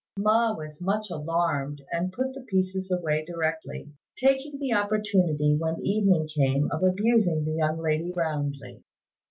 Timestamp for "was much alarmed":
0.55-1.83